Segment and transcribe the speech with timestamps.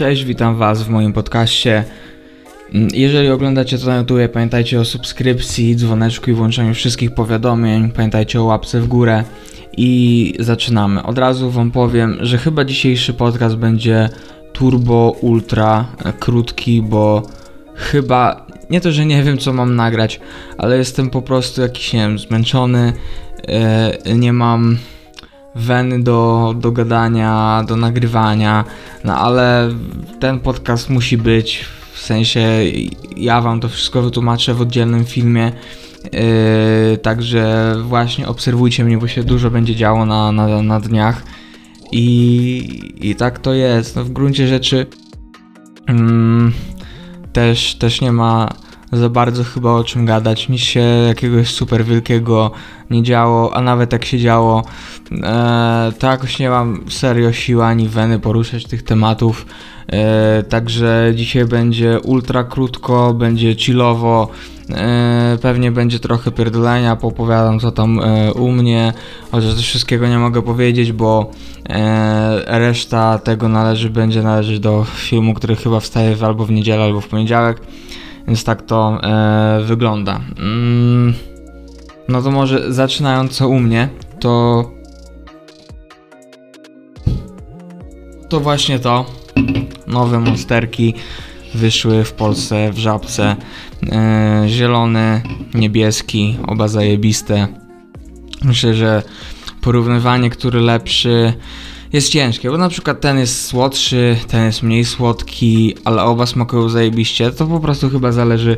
[0.00, 1.84] cześć, witam Was w moim podcaście.
[2.74, 7.90] Mm, Jeżeli oglądacie to na YouTube, pamiętajcie o subskrypcji, dzwoneczku i włączeniu wszystkich powiadomień.
[7.90, 9.24] Pamiętajcie o łapce w górę
[9.76, 11.02] i zaczynamy.
[11.02, 14.08] Od razu Wam powiem, że chyba dzisiejszy podcast będzie
[14.52, 17.22] turbo, ultra e, krótki, bo
[17.74, 20.20] chyba nie to, że nie wiem co mam nagrać,
[20.58, 22.92] ale jestem po prostu jakiś, nie wiem, zmęczony.
[23.48, 24.78] e, Nie mam
[25.54, 28.64] weny do, do gadania, do nagrywania,
[29.04, 29.70] no ale
[30.20, 32.40] ten podcast musi być, w sensie
[33.16, 35.52] ja wam to wszystko wytłumaczę w oddzielnym filmie,
[36.12, 41.22] yy, także właśnie obserwujcie mnie, bo się dużo będzie działo na, na, na dniach.
[41.92, 44.86] I, i tak to jest, no w gruncie rzeczy
[45.86, 46.52] mm,
[47.32, 48.48] też, też nie ma
[48.92, 52.50] za bardzo chyba o czym gadać, nic się jakiegoś super wielkiego
[52.90, 54.62] nie działo, a nawet jak się działo,
[55.22, 59.46] e, to jakoś nie mam serio siły ani weny poruszać tych tematów.
[59.92, 64.28] E, także dzisiaj będzie ultra krótko, będzie chillowo,
[64.70, 68.92] e, pewnie będzie trochę pierdolenia, poopowiadam co tam e, u mnie,
[69.30, 71.30] chociaż też wszystkiego nie mogę powiedzieć, bo
[71.68, 77.00] e, reszta tego należy, będzie należeć do filmu, który chyba wstaje albo w niedzielę, albo
[77.00, 77.60] w poniedziałek.
[78.30, 80.20] Więc tak to e, wygląda.
[80.38, 81.14] Mm,
[82.08, 83.88] no to może zaczynając co u mnie,
[84.20, 84.64] to.
[88.28, 89.06] To właśnie to.
[89.86, 90.94] Nowe monsterki
[91.54, 93.36] wyszły w Polsce w żabce.
[93.92, 95.22] E, zielony,
[95.54, 97.48] niebieski, oba zajebiste.
[98.44, 99.02] Myślę, że
[99.60, 101.32] porównywanie, który lepszy
[101.92, 106.68] jest ciężkie, bo na przykład ten jest słodszy, ten jest mniej słodki, ale oba smakują
[106.68, 108.56] zajebiście, to po prostu chyba zależy,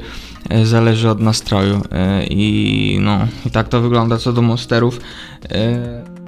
[0.49, 5.01] e, zależy od nastroju e, i no, i tak to wygląda co do monsterów.
[5.51, 6.23] E,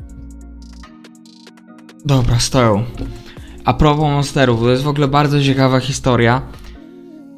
[2.05, 2.85] Dobra, stoją.
[3.65, 6.43] A propos monsterów, to jest w ogóle bardzo ciekawa historia,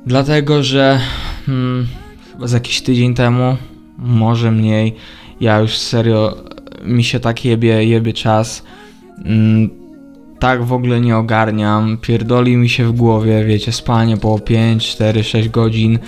[0.07, 1.01] dlatego że
[1.47, 1.87] hmm,
[2.33, 3.57] chyba z jakiś tydzień temu,
[3.99, 4.97] może mniej,
[5.41, 6.37] ja już serio,
[6.85, 8.63] mi się tak jebie, jebie czas,
[10.39, 11.99] tak w ogóle nie ogarniam.
[11.99, 15.99] Pierdoli mi się w głowie, wiecie, spanie po 5, 4, 6 godzin,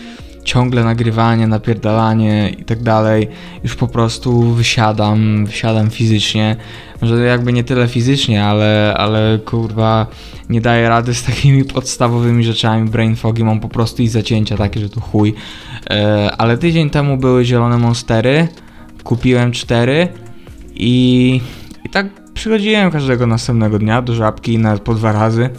[0.44, 3.28] ciągle nagrywanie, napierdalanie i tak dalej.
[3.64, 6.56] Już po prostu wysiadam, wysiadam fizycznie.
[7.00, 10.06] Może jakby nie tyle fizycznie, ale, ale kurwa
[10.48, 12.90] nie daję rady z takimi podstawowymi rzeczami.
[12.90, 15.34] Brain fogi mam po prostu i zacięcia takie, że to chuj.
[15.90, 18.48] E, ale tydzień temu były zielone monstery.
[19.04, 20.08] Kupiłem cztery
[20.74, 21.40] i,
[21.84, 22.06] i tak
[22.38, 25.50] Przychodziłem każdego następnego dnia do żabki nawet po dwa razy.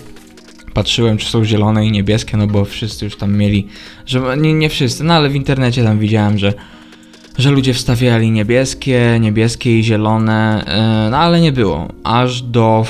[0.74, 3.68] Patrzyłem, czy są zielone i niebieskie, no bo wszyscy już tam mieli,
[4.06, 6.54] że nie, nie wszyscy, no ale w internecie tam widziałem, że,
[7.38, 11.88] że ludzie wstawiali niebieskie, niebieskie i zielone, yy, no ale nie było.
[12.04, 12.86] Aż do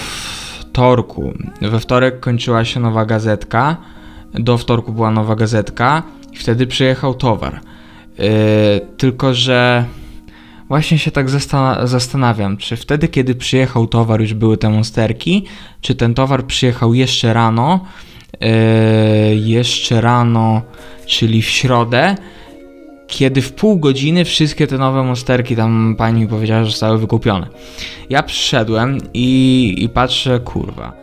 [0.60, 1.34] wtorku.
[1.62, 3.78] We wtorek kończyła się nowa gazetka,
[4.34, 7.62] do wtorku była nowa gazetka i wtedy przyjechał towar.
[8.18, 8.26] Yy,
[8.98, 9.86] tylko, że
[10.70, 11.30] Właśnie się tak
[11.84, 15.46] zastanawiam, czy wtedy, kiedy przyjechał towar, już były te monsterki,
[15.82, 17.86] czy ten towar przyjechał jeszcze rano,
[18.42, 18.50] yy,
[19.36, 20.62] jeszcze rano,
[21.06, 22.16] czyli w środę,
[23.08, 27.48] kiedy w pół godziny wszystkie te nowe monsterki, tam pani mi powiedziała, że zostały wykupione.
[28.10, 30.94] Ja przyszedłem i, i patrzę, kurwa.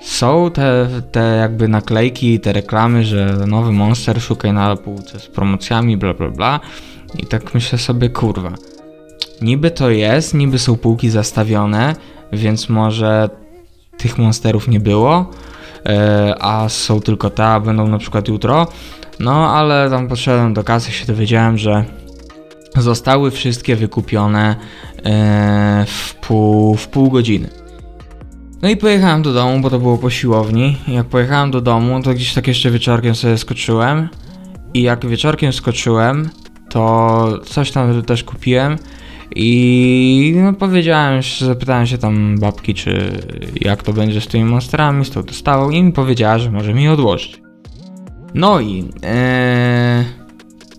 [0.00, 5.96] Są te, te jakby naklejki, te reklamy, że nowy monster szukaj na półce z promocjami,
[5.96, 6.60] bla bla bla.
[7.18, 8.52] I tak myślę sobie, kurwa
[9.42, 11.94] Niby to jest, niby są półki zastawione,
[12.32, 13.28] więc może
[13.96, 15.30] tych monsterów nie było,
[15.86, 18.66] e, a są tylko te, a będą na przykład jutro.
[19.20, 21.84] No, ale tam podszedłem do kasy, się dowiedziałem, że
[22.76, 24.56] zostały wszystkie wykupione
[25.04, 27.48] e, w pół, w pół godziny.
[28.62, 30.76] No i pojechałem do domu, bo to było po siłowni.
[30.88, 34.08] Jak pojechałem do domu, to gdzieś tak jeszcze wieczorkiem sobie skoczyłem.
[34.74, 36.30] I jak wieczorkiem skoczyłem,
[36.70, 38.78] to coś tam też kupiłem.
[39.34, 43.12] I no, powiedziałem, zapytałem się tam babki, czy
[43.60, 46.88] jak to będzie z tymi monsterami, z tą dostawą i mi powiedziała, że może mi
[46.88, 47.40] odłożyć.
[48.34, 50.04] No i ee,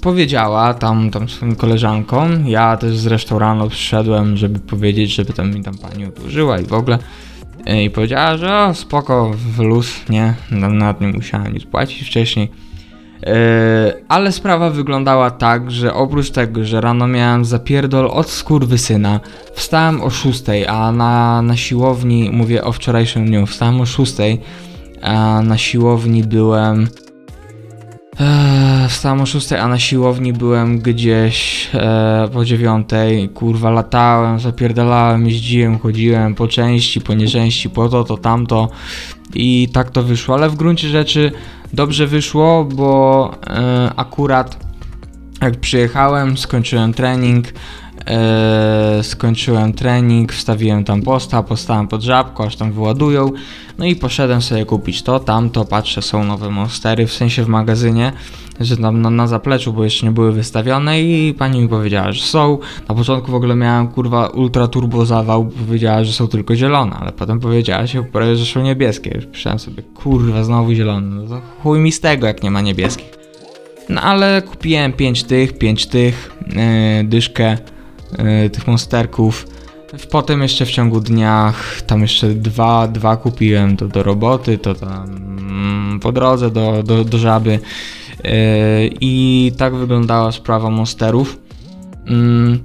[0.01, 5.63] powiedziała tam, tam swoim koleżankom, ja też zresztą rano przyszedłem, żeby powiedzieć, żeby tam mi
[5.63, 6.99] tam pani odłożyła i w ogóle.
[7.65, 12.51] E, I powiedziała, że o, spoko, w luz, nie, nad nie musiałem nic płacić wcześniej.
[13.23, 18.29] E, ale sprawa wyglądała tak, że oprócz tego, że rano miałem zapierdol od
[18.77, 19.19] syna,
[19.53, 24.13] wstałem o 6, a na, na siłowni, mówię o wczorajszym dniu, wstałem o 6,
[25.01, 26.87] a na siłowni byłem
[28.19, 32.89] Eee, wstałem o 6, a na siłowni byłem gdzieś e, po 9.
[33.33, 38.69] Kurwa, latałem, zapierdalałem, jeździłem, chodziłem po części, po nieczęści, po to, to tamto.
[39.35, 41.31] I tak to wyszło, ale w gruncie rzeczy
[41.73, 44.67] dobrze wyszło, bo e, akurat
[45.41, 47.47] jak przyjechałem, skończyłem trening,
[48.07, 53.31] e, skończyłem trening, wstawiłem tam posta, postałem pod żabką, aż tam wyładują,
[53.77, 58.11] no i poszedłem sobie kupić to, tamto, patrzę, są nowe monstery, w sensie w magazynie,
[58.59, 62.23] że tam na, na zapleczu, bo jeszcze nie były wystawione i pani mi powiedziała, że
[62.23, 62.57] są.
[62.89, 67.11] Na początku w ogóle miałem kurwa ultra turbo zawał, powiedziała, że są tylko zielone, ale
[67.11, 68.03] potem powiedziała się,
[68.33, 69.11] że są niebieskie.
[69.15, 73.17] Już sobie, kurwa, znowu zielone, no to chuj mi z tego, jak nie ma niebieskich.
[73.89, 77.57] No ale kupiłem 5 tych, 5 tych, yy, dyszkę
[78.51, 79.47] tych monsterków.
[80.11, 81.53] Potem jeszcze w ciągu dnia
[81.87, 87.03] tam jeszcze dwa, dwa kupiłem, to do roboty, to tam mm, po drodze do, do,
[87.03, 87.51] do żaby.
[87.51, 88.29] Yy,
[89.01, 91.39] I tak wyglądała sprawa monsterów.
[92.05, 92.59] Yy,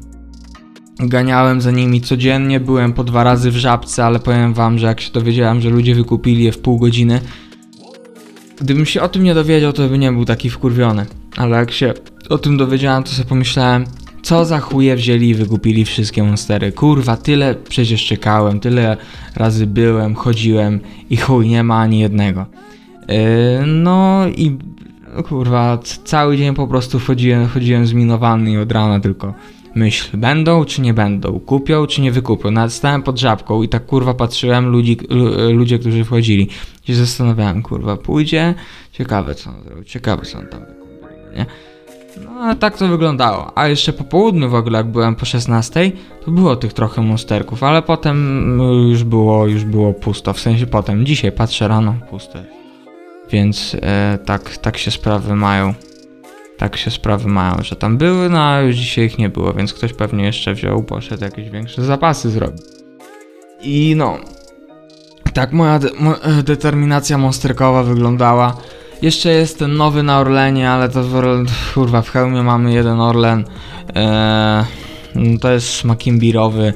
[1.09, 5.01] ganiałem za nimi codziennie, byłem po dwa razy w żabce, ale powiem wam, że jak
[5.01, 7.21] się dowiedziałem, że ludzie wykupili je w pół godziny,
[8.63, 11.07] Gdybym się o tym nie dowiedział, to by nie był taki wkurwiony.
[11.37, 11.95] Ale jak się
[12.29, 13.85] o tym dowiedziałem, to sobie pomyślałem,
[14.23, 16.73] co za chuje wzięli i wykupili wszystkie monstery.
[16.73, 18.97] Kurwa, tyle przecież czekałem, tyle
[19.37, 20.81] razy byłem, chodziłem
[21.11, 22.47] i chuj, nie ma ani jednego.
[23.09, 23.17] Yy,
[23.67, 24.59] no i
[25.29, 29.35] kurwa, cały dzień po prostu chodziłem, chodziłem zminowany i od rana tylko
[29.75, 32.51] myśl, będą czy nie będą, kupią czy nie wykupią.
[32.51, 34.97] Nawet stałem pod żabką i tak kurwa patrzyłem ludzi,
[35.53, 36.49] ludzie, którzy wchodzili.
[36.85, 38.55] I się zastanawiałem, kurwa, pójdzie,
[38.93, 41.47] ciekawe co on zrobił, ciekawe co on tam wykupił, nie?
[42.25, 43.59] No tak to wyglądało.
[43.59, 45.93] A jeszcze po południu w ogóle, jak byłem po 16,
[46.25, 50.33] to było tych trochę monsterków, ale potem no, już było, już było pusto.
[50.33, 52.45] W sensie potem, dzisiaj patrzę rano, puste.
[53.31, 55.75] Więc e, tak, tak się sprawy mają
[56.63, 59.75] tak się sprawy mają, że tam były, no a już dzisiaj ich nie było, więc
[59.75, 62.63] ktoś pewnie jeszcze wziął, poszedł jakieś większe zapasy zrobić.
[63.63, 64.19] I no,
[65.35, 68.57] tak moja de mo determinacja monsterkowa wyglądała.
[69.03, 71.23] Jeszcze jest ten nowy na Orlenie, ale to w,
[71.75, 73.45] kurwa w hełmie mamy jeden Orlen.
[73.95, 74.65] Eee,
[75.41, 76.73] to jest smak imbirowy.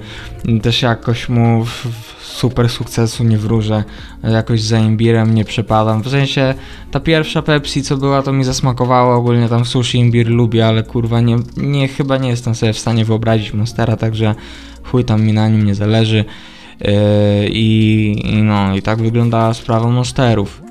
[0.63, 1.87] Też jakoś mu w,
[2.21, 3.85] super sukcesu nie wróżę.
[4.23, 6.03] Jakoś za imbirem nie przepadam.
[6.03, 6.55] W sensie
[6.91, 9.15] ta pierwsza Pepsi, co była, to mi zasmakowało.
[9.15, 13.05] Ogólnie tam sushi imbir lubię, ale kurwa nie, nie chyba nie jestem sobie w stanie
[13.05, 14.35] wyobrazić Monstera, także
[14.83, 16.25] chuj tam mi na nim nie zależy.
[16.81, 16.89] Yy,
[17.51, 20.66] i, no, i tak wyglądała sprawa Monsterów.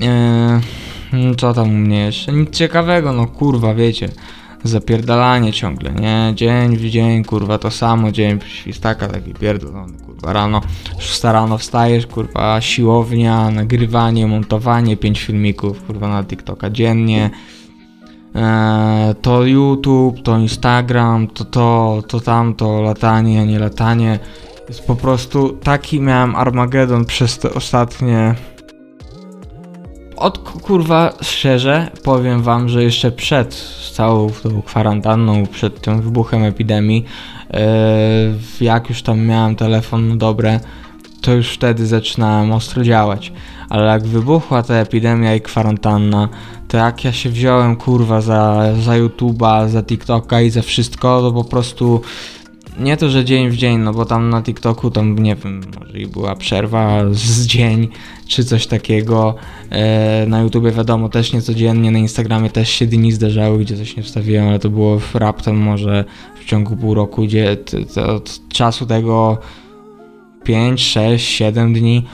[0.00, 2.32] Yy, co tam u mnie jeszcze?
[2.32, 4.08] Nic ciekawego, no kurwa, wiecie
[4.64, 6.32] zapierdalanie ciągle, nie?
[6.34, 10.60] Dzień w dzień, kurwa, to samo, dzień świstaka, taki pierdolony, kurwa, rano,
[10.98, 17.30] 6 rano wstajesz, kurwa, siłownia, nagrywanie, montowanie, 5 filmików, kurwa, na TikToka dziennie,
[18.34, 24.18] eee, to YouTube, to Instagram, to to, to tamto, latanie, nie latanie,
[24.68, 28.34] jest po prostu taki miałem Armagedon przez te ostatnie
[30.20, 33.54] od kurwa szczerze powiem wam, że jeszcze przed
[33.92, 37.04] całą tą kwarantanną, przed tym wybuchem epidemii,
[37.52, 40.60] yy, jak już tam miałem telefon no dobre,
[41.20, 43.32] to już wtedy zaczynałem ostro działać.
[43.68, 46.28] Ale jak wybuchła ta epidemia i kwarantanna,
[46.68, 51.32] to jak ja się wziąłem kurwa za, za YouTube'a, za TikToka i za wszystko, to
[51.32, 52.00] po prostu
[52.80, 55.98] nie to, że dzień w dzień, no bo tam na TikToku tam nie wiem, może
[55.98, 57.88] i była przerwa z dzień
[58.26, 59.34] czy coś takiego.
[59.70, 63.96] E, na YouTubie wiadomo też nie codziennie, na Instagramie też się dni zdarzały, gdzie coś
[63.96, 66.04] nie wstawiłem, ale to było raptem może
[66.40, 67.56] w ciągu pół roku, gdzie
[68.06, 69.38] od czasu tego
[70.44, 72.04] 5, 6, 7 dni.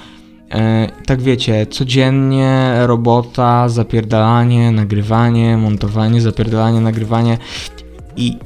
[0.50, 7.38] E, tak wiecie, codziennie robota, zapierdalanie, nagrywanie, montowanie, zapierdalanie, nagrywanie
[8.16, 8.38] i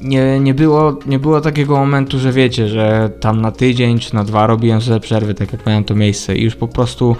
[0.00, 4.24] nie, nie, było, nie było takiego momentu, że wiecie, że tam na tydzień czy na
[4.24, 6.36] dwa robiłem sobie przerwy, tak jak miałem to miejsce.
[6.36, 7.16] I już po prostu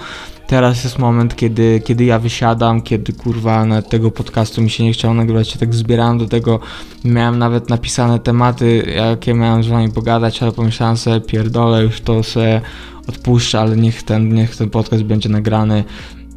[0.46, 4.92] teraz jest moment, kiedy, kiedy ja wysiadam, kiedy kurwa na tego podcastu mi się nie
[4.92, 6.60] chciało nagrywać, się tak zbierałem do tego,
[7.04, 12.22] miałem nawet napisane tematy, jakie miałem z wami pogadać, ale pomyślałem sobie, pierdolę, już to
[12.22, 12.60] sobie
[13.08, 15.84] odpuszczę, ale niech ten, niech ten podcast będzie nagrany,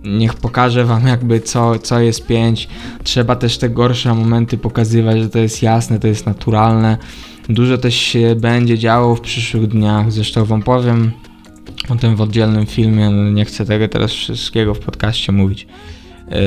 [0.04, 2.68] niech pokażę wam jakby co, co jest 5.
[3.04, 6.98] Trzeba też te gorsze momenty pokazywać, że to jest jasne, to jest naturalne.
[7.50, 11.12] Dużo też się będzie działo w przyszłych dniach, zresztą wam powiem
[11.90, 15.68] o tym w oddzielnym filmie, no nie chcę tego teraz wszystkiego w podcaście mówić,
[16.28, 16.38] yy,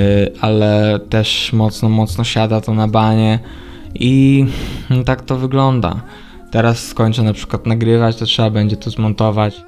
[0.41, 3.39] ale też mocno, mocno siada to na banie
[3.95, 4.47] i
[4.91, 6.03] no, tak to wygląda.
[6.51, 9.63] Teraz skończę na przykład nagrywać, to trzeba będzie to zmontować.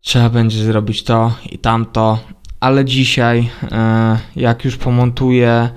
[0.00, 2.18] Trzeba będzie zrobić to i tamto,
[2.60, 5.68] ale dzisiaj, e, jak już pomontuję,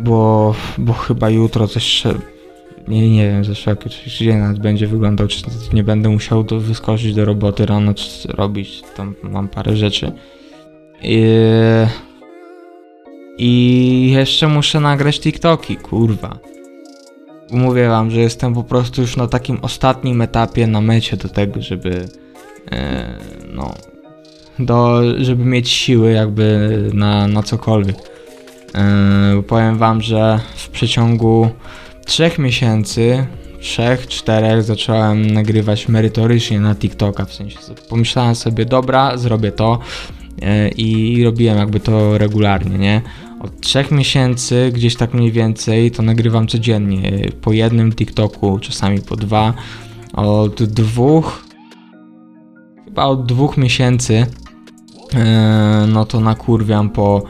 [0.00, 2.04] bo, bo chyba jutro coś
[2.88, 5.42] nie, nie wiem, zresztą jak dzień nawet będzie wyglądał, czy
[5.72, 10.12] nie będę musiał do, wyskoczyć do roboty rano, czy robić, tam mam parę rzeczy.
[11.02, 11.24] I,
[13.38, 16.38] I jeszcze muszę nagrać TikToki, kurwa.
[17.52, 21.62] Mówię wam, że jestem po prostu już na takim ostatnim etapie, na mecie do tego,
[21.62, 22.08] żeby
[22.72, 23.18] e,
[23.52, 23.74] no,
[24.66, 27.96] do, żeby mieć siły jakby na, na cokolwiek.
[28.74, 31.48] E, powiem wam, że w przeciągu
[32.06, 33.26] trzech miesięcy,
[33.60, 39.78] trzech, czterech zacząłem nagrywać merytorycznie na TikToka, w sensie pomyślałem sobie, dobra, zrobię to
[40.42, 43.02] e, i robiłem jakby to regularnie, nie?
[43.40, 49.16] Od trzech miesięcy, gdzieś tak mniej więcej, to nagrywam codziennie, po jednym TikToku, czasami po
[49.16, 49.54] dwa.
[50.12, 51.44] Od dwóch,
[52.84, 54.26] chyba od dwóch miesięcy,
[55.88, 57.22] no to nakurwiam po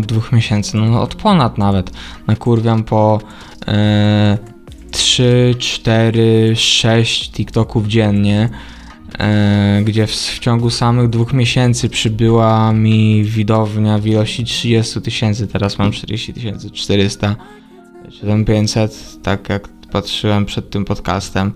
[0.00, 1.90] dwóch miesięcy, no od ponad nawet,
[2.26, 3.20] nakurwiam po
[3.68, 4.38] e,
[4.90, 8.48] 3, 4, 6 TikToków dziennie,
[9.18, 15.46] e, gdzie w, w, ciągu samych dwóch miesięcy przybyła mi widownia w ilości 30 tysięcy,
[15.46, 16.34] teraz mam 40
[16.72, 17.36] 400,
[18.20, 21.52] czy tam 500, tak jak patrzyłem przed tym podcastem.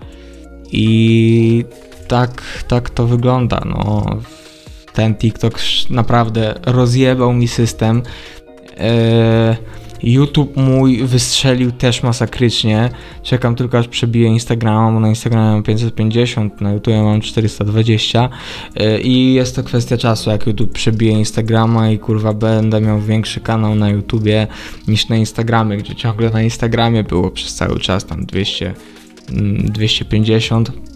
[0.72, 1.64] I
[2.08, 4.04] tak, tak to wygląda, no
[4.96, 5.58] ten TikTok
[5.90, 8.02] naprawdę rozjebał mi system.
[8.78, 9.56] Eee,
[10.02, 12.90] YouTube mój wystrzelił też masakrycznie.
[13.22, 18.28] Czekam tylko aż przebiję Instagrama, bo na Instagramie mam 550, na YouTube mam 420
[18.76, 23.40] eee, i jest to kwestia czasu, jak YouTube przebije Instagrama i kurwa będę miał większy
[23.40, 24.46] kanał na YouTubie
[24.88, 28.74] niż na Instagramie, gdzie ciągle na Instagramie było przez cały czas tam 200
[29.28, 30.95] 250 mm,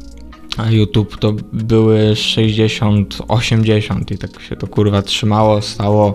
[0.57, 6.15] a YouTube to były 60, 80 i tak się to kurwa trzymało, stało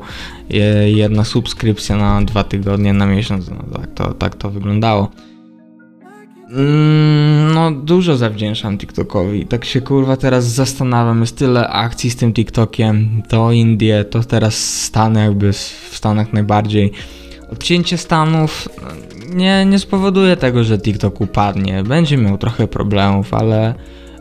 [0.86, 5.12] jedna subskrypcja na dwa tygodnie, na miesiąc, no tak to, tak to wyglądało.
[6.50, 9.46] Mm, no, dużo zawdzięczam TikTokowi.
[9.46, 11.22] Tak się kurwa teraz zastanawiam.
[11.22, 13.24] Jest tyle akcji z tym TikTokiem.
[13.30, 16.92] To Indie, to teraz Stany, jakby w Stanach najbardziej.
[17.52, 18.70] Odcięcie Stanów
[19.36, 21.84] nie, nie spowoduje tego, że TikTok upadnie.
[21.84, 23.76] Będzie miał trochę problemów, ale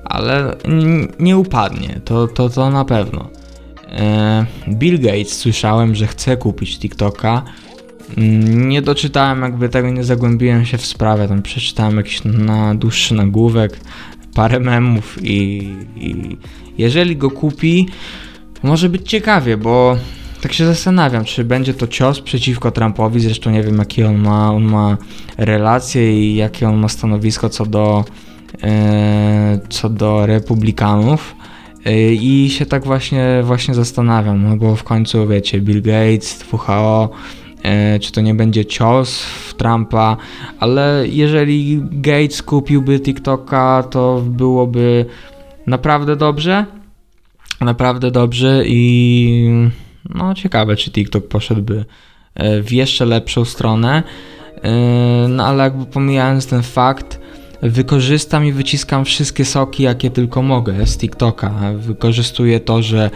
[0.04, 0.56] ale
[1.18, 3.28] nie upadnie, to, to, to na pewno.
[3.88, 7.42] E, Bill Gates słyszałem, że chce kupić TikToka.
[8.16, 11.28] Mm, nie doczytałem, jakby tego nie zagłębiłem się w sprawę.
[11.28, 13.80] Tam przeczytałem jakiś na dłuższy nagłówek,
[14.34, 16.37] parę memów i, i
[16.78, 17.88] jeżeli go kupi,
[18.62, 19.96] może być ciekawie, bo
[20.40, 23.20] tak się zastanawiam, czy będzie to cios przeciwko Trumpowi.
[23.20, 24.96] Zresztą nie wiem, jakie on ma, on ma
[25.38, 28.04] relacje i jakie on ma stanowisko co do
[28.62, 28.68] E,
[29.75, 31.35] co do republikanów.
[31.85, 37.11] E, I się tak właśnie, właśnie zastanawiam, no bo w końcu wiecie, Bill Gates, WHO,
[37.62, 40.16] e, czy to nie będzie cios w Trumpa,
[40.61, 45.07] ale jeżeli Gates kupiłby TikToka, to byłoby
[45.66, 46.66] naprawdę dobrze.
[47.61, 49.71] Naprawdę dobrze i
[50.14, 51.85] no ciekawe, czy TikTok poszedłby
[52.62, 54.02] w jeszcze lepszą stronę.
[55.28, 57.21] No ale jakby pomijając ten fakt,
[57.64, 61.52] wykorzystam i wyciskam wszystkie soki, jakie tylko mogę z TikToka.
[61.76, 63.11] Wykorzystuję to, że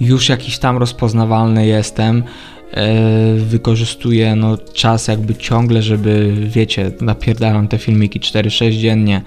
[0.00, 2.22] już jakiś tam rozpoznawalny jestem.
[2.72, 9.22] E, wykorzystuję no, czas jakby ciągle, żeby wiecie, napierdalam te filmiki 4-6 dziennie,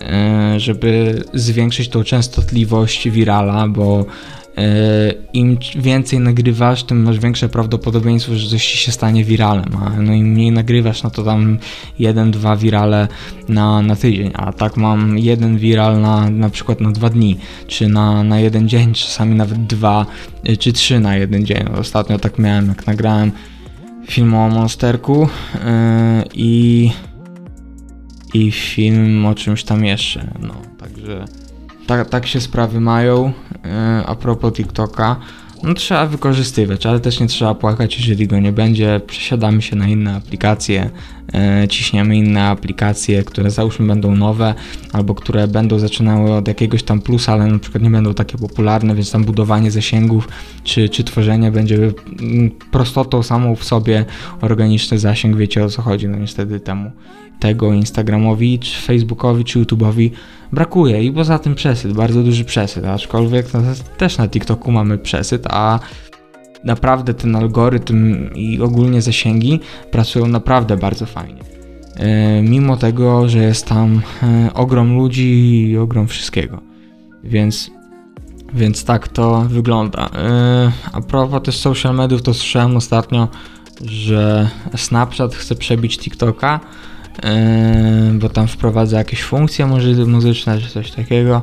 [0.00, 4.06] e, żeby zwiększyć tą częstotliwość wirala, bo
[5.32, 10.26] im więcej nagrywasz, tym masz większe prawdopodobieństwo, że coś się stanie wiralem, a no im
[10.26, 11.58] mniej nagrywasz, no to tam
[11.98, 13.08] jeden, dwa wirale
[13.48, 17.88] na, na tydzień, a tak mam jeden viral na, na przykład na dwa dni, czy
[17.88, 20.06] na, na jeden dzień, czasami nawet dwa,
[20.44, 21.64] e, czy trzy na jeden dzień.
[21.78, 23.32] Ostatnio tak miałem, jak nagrałem
[24.08, 25.60] film o Monsterku yy,
[26.34, 26.90] i,
[28.34, 31.24] i film o czymś tam jeszcze, no, także
[31.86, 33.32] tak, tak się sprawy mają.
[33.64, 35.16] E, a propos TikToka,
[35.64, 39.00] no trzeba wykorzystywać, ale też nie trzeba płakać, jeżeli go nie będzie.
[39.06, 40.90] Przesiadamy się na inne aplikacje,
[41.34, 44.54] e, ciśniemy inne aplikacje, które załóżmy będą nowe,
[44.92, 48.94] albo które będą zaczynały od jakiegoś tam plusa, ale na przykład nie będą takie popularne,
[48.94, 50.28] więc tam budowanie zasięgów
[50.64, 54.04] czy, czy tworzenie będzie mm, prostotą samą w sobie
[54.40, 56.90] organiczny zasięg, wiecie o co chodzi, no niestety temu
[57.40, 60.10] tego Instagramowi, czy Facebookowi, czy YouTube'owi
[60.52, 63.60] brakuje i poza tym przesyt, bardzo duży przesyt, aczkolwiek no,
[63.96, 65.78] też na TikToku mamy przesyt, a
[66.64, 69.60] naprawdę ten algorytm i ogólnie zasięgi
[69.90, 71.40] pracują naprawdę bardzo fajnie.
[71.96, 76.60] E, mimo tego, że jest tam e, ogrom ludzi i ogrom wszystkiego.
[77.24, 77.70] Więc
[78.54, 80.02] Więc tak to wygląda.
[80.02, 83.28] Yy, a propos też social mediów, to słyszałem ostatnio,
[83.84, 86.60] że Snapchat chce przebić TikToka,
[88.14, 89.66] bo tam wprowadza jakieś funkcje
[90.06, 91.42] muzyczne czy coś takiego.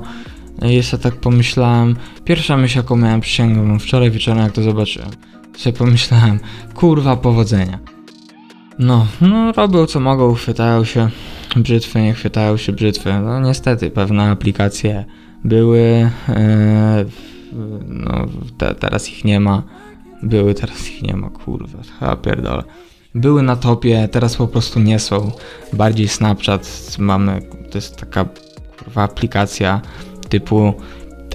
[0.69, 5.09] I sobie tak pomyślałem, pierwsza myśl jaką miałem przysięgam wczoraj wieczorem jak to zobaczyłem,
[5.57, 6.39] sobie pomyślałem,
[6.75, 7.79] kurwa powodzenia.
[8.79, 11.09] No, no robią co mogą, chwytają się
[11.55, 13.13] brzytwy, nie chwytają się brzytwy.
[13.13, 15.05] No niestety pewne aplikacje
[15.43, 17.05] były, e,
[17.87, 18.25] no
[18.57, 19.63] te, teraz ich nie ma.
[20.23, 22.63] Były, teraz ich nie ma, kurwa, chyba pierdolę.
[23.15, 25.31] Były na topie, teraz po prostu nie są.
[25.73, 27.41] Bardziej Snapchat mamy,
[27.71, 28.25] to jest taka
[28.79, 29.81] kurwa aplikacja
[30.29, 30.73] typu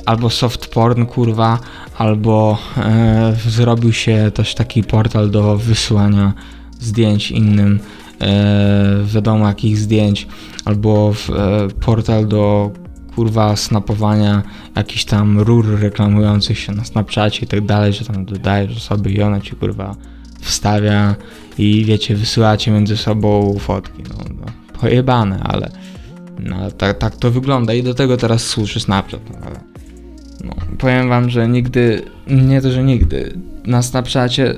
[0.06, 1.58] albo soft porn, kurwa,
[1.98, 6.32] albo e, zrobił się też taki portal do wysyłania
[6.80, 7.80] zdjęć innym,
[8.20, 10.26] e, wiadomo jakich zdjęć,
[10.64, 12.70] albo w, e, portal do
[13.14, 14.42] kurwa snapowania
[14.76, 19.22] jakichś tam rur reklamujących się na Snapchacie i tak dalej, że tam dodajesz osoby i
[19.22, 19.96] ona ci kurwa
[20.40, 21.14] wstawia
[21.58, 24.46] i wiecie, wysyłacie między sobą fotki, no, no
[24.80, 25.70] pojebane, ale
[26.38, 29.60] no, tak, tak to wygląda i do tego teraz służy Snapchat, no, ale
[30.44, 34.54] no, powiem wam, że nigdy, nie to, że nigdy, na Snapchacie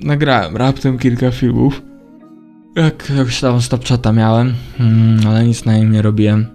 [0.00, 1.82] nagrałem raptem kilka filmów,
[2.76, 6.46] jak jakoś tam Snapchata miałem, mm, ale nic na nim nie robiłem.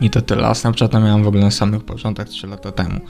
[0.00, 0.46] I to tyle.
[0.46, 3.00] A Snapchata miałem w ogóle na samych początkach 3 lata temu.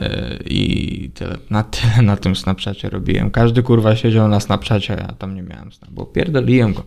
[0.00, 3.30] Yy, I tyle, na tyle na tym Snapchacie robiłem.
[3.30, 6.84] Każdy kurwa siedział na Snapchacie, a ja tam nie miałem Snap, bo pierdoliłem go.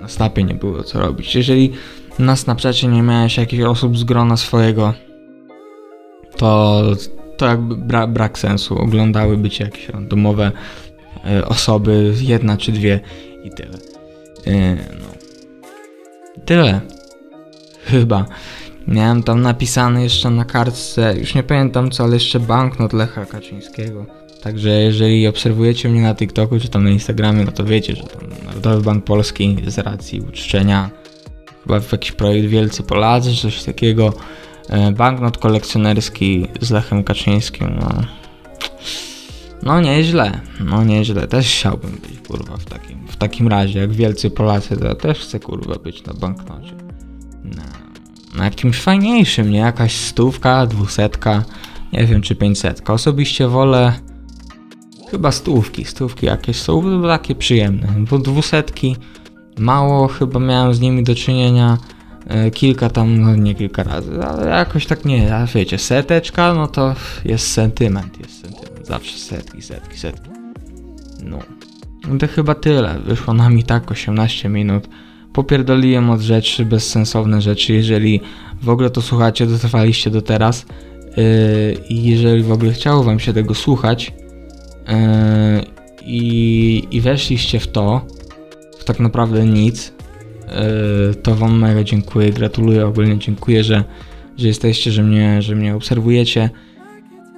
[0.00, 1.34] Na Snapie nie było co robić.
[1.34, 1.72] Jeżeli
[2.18, 4.94] na Snapchacie nie miałeś jakichś osób z grona swojego,
[6.36, 6.82] to,
[7.36, 8.78] to jakby bra brak sensu.
[8.78, 10.52] Oglądałyby cię jakieś randomowe
[11.24, 13.00] yy, osoby, jedna czy dwie
[13.44, 13.78] i tyle.
[14.46, 15.06] Yy, no.
[16.44, 16.80] Tyle.
[17.84, 18.26] Chyba.
[18.90, 24.06] Miałem tam napisane jeszcze na kartce, już nie pamiętam co, ale jeszcze banknot Lecha Kaczyńskiego.
[24.42, 28.20] Także jeżeli obserwujecie mnie na TikToku czy tam na Instagramie, no to wiecie, że tam
[28.46, 30.90] Narodowy Bank Polski z racji uczczenia
[31.62, 34.12] chyba w jakiś projekt Wielcy Polacy czy coś takiego,
[34.68, 37.88] e, banknot kolekcjonerski z Lechem Kaczyńskim, no.
[39.62, 44.30] No nieźle, no nieźle, też chciałbym być kurwa w takim, w takim razie, jak Wielcy
[44.30, 46.74] Polacy, to ja też chcę kurwa być na banknocie.
[47.44, 47.89] No
[48.34, 49.58] na jakimś fajniejszym, nie?
[49.58, 51.44] Jakaś stówka, dwusetka,
[51.92, 52.92] nie wiem czy pięćsetka.
[52.92, 53.92] Osobiście wolę
[55.10, 58.96] chyba stówki, stówki jakieś są takie przyjemne, bo dwusetki
[59.58, 61.78] mało chyba miałem z nimi do czynienia,
[62.26, 66.66] e, kilka tam, no nie kilka razy, ale jakoś tak nie, a wiecie, seteczka, no
[66.66, 70.30] to jest sentyment, jest sentyment, zawsze setki, setki, setki.
[71.24, 71.38] No.
[72.08, 74.88] no to chyba tyle, wyszło nam i tak 18 minut
[75.32, 77.72] popierdoliłem od rzeczy, bezsensowne rzeczy.
[77.72, 78.20] Jeżeli
[78.62, 80.66] w ogóle to słuchacie, dotrwaliście do teraz
[81.16, 81.24] yy,
[81.88, 84.12] i jeżeli w ogóle chciało wam się tego słuchać
[84.88, 84.94] yy,
[86.02, 88.06] i, i weszliście w to,
[88.78, 89.92] w tak naprawdę nic,
[91.08, 93.84] yy, to wam mega dziękuję, gratuluję, ogólnie dziękuję, że,
[94.36, 96.50] że jesteście, że mnie, że mnie obserwujecie.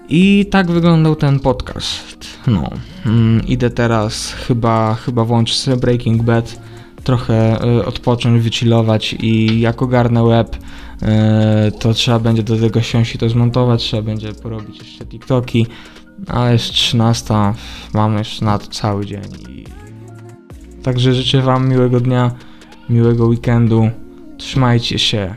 [0.08, 2.26] I tak wyglądał ten podcast.
[2.46, 2.70] No,
[3.06, 6.60] mm, idę teraz, chyba, chyba włączę sobie Breaking Bad
[7.04, 13.14] trochę y, odpocząć, wychillować i jak ogarnę web, y, to trzeba będzie do tego siąść
[13.14, 15.66] i to zmontować, trzeba będzie porobić jeszcze TikToki,
[16.26, 17.34] ale jest 13,
[17.94, 19.22] mamy jeszcze na to cały dzień
[20.82, 22.30] także życzę wam miłego dnia,
[22.90, 23.90] miłego weekendu,
[24.38, 25.34] trzymajcie się,